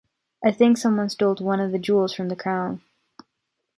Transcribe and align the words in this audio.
I 0.43 0.49
think 0.51 0.79
someone 0.79 1.09
stole 1.09 1.35
one 1.35 1.59
of 1.59 1.71
the 1.71 1.77
jewels 1.77 2.11
from 2.11 2.29
the 2.29 2.35
crown. 2.35 2.81